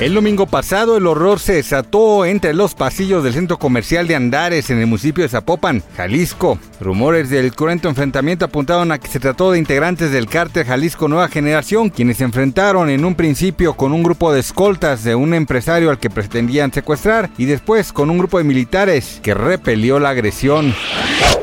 El 0.00 0.14
domingo 0.14 0.46
pasado 0.46 0.96
el 0.96 1.06
horror 1.06 1.40
se 1.40 1.52
desató 1.52 2.24
entre 2.24 2.54
los 2.54 2.74
pasillos 2.74 3.22
del 3.22 3.34
centro 3.34 3.58
comercial 3.58 4.08
de 4.08 4.16
Andares 4.16 4.70
en 4.70 4.78
el 4.78 4.86
municipio 4.86 5.22
de 5.22 5.28
Zapopan, 5.28 5.82
Jalisco. 5.94 6.58
Rumores 6.80 7.28
del 7.28 7.54
cruento 7.54 7.86
enfrentamiento 7.86 8.46
apuntaron 8.46 8.92
a 8.92 8.98
que 8.98 9.08
se 9.08 9.20
trató 9.20 9.52
de 9.52 9.58
integrantes 9.58 10.10
del 10.10 10.26
cártel 10.26 10.64
Jalisco 10.64 11.06
Nueva 11.06 11.28
Generación, 11.28 11.90
quienes 11.90 12.16
se 12.16 12.24
enfrentaron 12.24 12.88
en 12.88 13.04
un 13.04 13.14
principio 13.14 13.74
con 13.74 13.92
un 13.92 14.02
grupo 14.02 14.32
de 14.32 14.40
escoltas 14.40 15.04
de 15.04 15.14
un 15.14 15.34
empresario 15.34 15.90
al 15.90 15.98
que 15.98 16.08
pretendían 16.08 16.72
secuestrar 16.72 17.28
y 17.36 17.44
después 17.44 17.92
con 17.92 18.08
un 18.08 18.16
grupo 18.16 18.38
de 18.38 18.44
militares 18.44 19.20
que 19.22 19.34
repelió 19.34 20.00
la 20.00 20.08
agresión. 20.08 20.74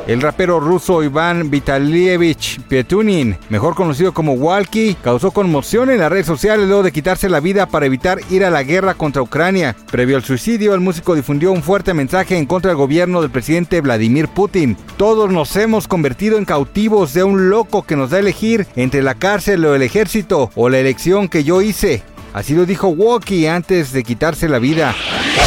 El 0.08 0.22
rapero 0.22 0.62
ruso 0.62 1.04
Iván 1.04 1.52
Vitalievich 1.52 2.62
Pietunin, 2.62 3.38
mejor 3.50 3.76
conocido 3.76 4.14
como 4.14 4.34
Walkie, 4.34 4.96
causó 5.04 5.32
conmoción 5.32 5.90
en 5.90 6.00
las 6.00 6.10
redes 6.10 6.26
sociales 6.26 6.66
luego 6.66 6.82
de 6.82 6.94
quitarse 6.94 7.28
la 7.28 7.42
vida 7.42 7.66
para 7.66 7.88
evitar 7.88 8.20
ir 8.30 8.46
a 8.46 8.47
la 8.50 8.64
guerra 8.64 8.94
contra 8.94 9.22
Ucrania. 9.22 9.76
Previo 9.92 10.18
al 10.18 10.24
suicidio, 10.24 10.74
el 10.74 10.80
músico 10.80 11.16
difundió 11.16 11.52
un 11.52 11.64
fuerte 11.64 11.94
mensaje 11.94 12.38
en 12.38 12.46
contra 12.46 12.70
del 12.70 12.78
gobierno 12.78 13.22
del 13.22 13.32
presidente 13.32 13.82
Vladimir 13.82 14.28
Putin. 14.28 14.78
Todos 14.98 15.32
nos 15.32 15.56
hemos 15.56 15.88
convertido 15.88 16.38
en 16.38 16.46
cautivos 16.46 17.14
de 17.14 17.24
un 17.24 17.50
loco 17.50 17.84
que 17.84 17.96
nos 17.96 18.10
da 18.10 18.18
a 18.18 18.20
elegir 18.20 18.68
entre 18.76 19.02
la 19.02 19.16
cárcel 19.16 19.66
o 19.66 19.76
el 19.76 19.82
ejército 19.82 20.52
o 20.56 20.70
la 20.70 20.80
elección 20.80 21.28
que 21.30 21.44
yo 21.44 21.62
hice. 21.62 22.04
Así 22.34 22.54
lo 22.54 22.66
dijo 22.66 22.90
Walkie 22.90 23.48
antes 23.48 23.92
de 23.92 24.04
quitarse 24.04 24.48
la 24.50 24.60
vida. 24.60 24.94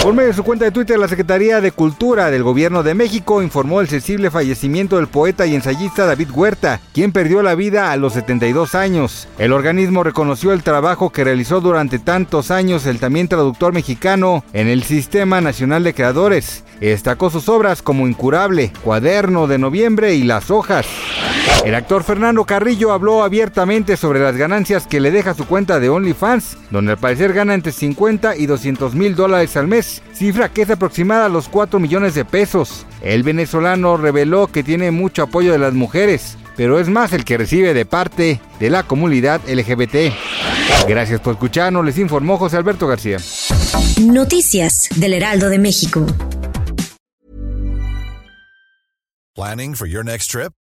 Por 0.02 0.14
medio 0.14 0.28
de 0.28 0.34
su 0.34 0.44
cuenta 0.44 0.64
de 0.64 0.70
Twitter, 0.70 0.98
la 0.98 1.08
Secretaría 1.08 1.60
de 1.60 1.72
Cultura 1.72 2.30
del 2.30 2.42
Gobierno 2.42 2.82
de 2.82 2.94
México 2.94 3.42
informó 3.42 3.82
el 3.82 3.88
sensible 3.88 4.30
fallecimiento 4.30 4.96
del 4.96 5.08
poeta 5.08 5.46
y 5.46 5.54
ensayista 5.54 6.06
David 6.06 6.30
Huerta, 6.32 6.80
quien 6.94 7.12
perdió 7.12 7.42
la 7.42 7.54
vida 7.54 7.92
a 7.92 7.96
los 7.98 8.14
72 8.14 8.74
años. 8.74 9.28
El 9.38 9.52
organismo 9.52 10.02
reconoció 10.02 10.52
el 10.52 10.62
trabajo 10.62 11.10
que 11.10 11.22
realizó 11.22 11.60
durante 11.60 11.98
tantos 11.98 12.50
años 12.50 12.86
el 12.86 12.98
también 12.98 13.28
traductor 13.28 13.74
mexicano 13.74 14.42
en 14.54 14.68
el 14.68 14.84
Sistema 14.84 15.42
Nacional 15.42 15.84
de 15.84 15.92
Creadores. 15.92 16.64
Destacó 16.80 17.28
sus 17.28 17.50
obras 17.50 17.82
como 17.82 18.08
Incurable, 18.08 18.72
Cuaderno 18.82 19.46
de 19.46 19.58
Noviembre 19.58 20.14
y 20.14 20.22
Las 20.22 20.50
Hojas. 20.50 20.86
El 21.64 21.74
actor 21.74 22.04
Fernando 22.04 22.44
Carrillo 22.44 22.90
habló 22.92 23.22
abiertamente 23.22 23.96
sobre 23.96 24.20
las 24.20 24.36
ganancias 24.36 24.86
que 24.86 24.98
le 24.98 25.10
deja 25.10 25.34
su 25.34 25.46
cuenta 25.46 25.78
de 25.78 25.90
OnlyFans, 25.90 26.56
donde 26.70 26.92
al 26.92 26.98
parecer 26.98 27.34
gana 27.34 27.54
entre 27.54 27.72
50 27.72 28.36
y 28.36 28.46
200 28.46 28.94
mil 28.94 29.14
dólares 29.14 29.56
al 29.56 29.66
mes, 29.66 30.02
cifra 30.14 30.48
que 30.48 30.62
es 30.62 30.70
aproximada 30.70 31.26
a 31.26 31.28
los 31.28 31.48
4 31.48 31.78
millones 31.78 32.14
de 32.14 32.24
pesos. 32.24 32.86
El 33.02 33.22
venezolano 33.22 33.98
reveló 33.98 34.46
que 34.46 34.62
tiene 34.62 34.90
mucho 34.90 35.22
apoyo 35.22 35.52
de 35.52 35.58
las 35.58 35.74
mujeres, 35.74 36.38
pero 36.56 36.80
es 36.80 36.88
más 36.88 37.12
el 37.12 37.24
que 37.24 37.36
recibe 37.36 37.74
de 37.74 37.84
parte 37.84 38.40
de 38.58 38.70
la 38.70 38.82
comunidad 38.82 39.40
LGBT. 39.46 40.14
Gracias 40.88 41.20
por 41.20 41.34
escucharnos, 41.34 41.84
les 41.84 41.98
informó 41.98 42.38
José 42.38 42.56
Alberto 42.56 42.86
García. 42.86 43.18
Noticias 44.00 44.88
del 44.96 45.12
Heraldo 45.12 45.50
de 45.50 45.58
México. 45.58 46.06
Planning 49.34 49.74
for 49.74 49.86
your 49.86 50.04
next 50.04 50.30
trip? 50.30 50.52